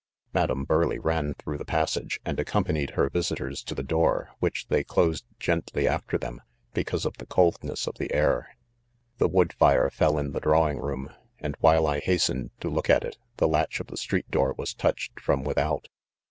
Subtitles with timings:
[0.33, 4.67] Madam Burleigh ran through the passage, and accompanied her visitors to the door 5 which
[4.67, 6.41] they closed gently after them,
[6.73, 8.49] because of the coldness of the air*
[9.19, 13.03] The wood fire fell in the drawing room, and while I hastened to look at
[13.03, 15.87] it, the latch of the street door was touched from without.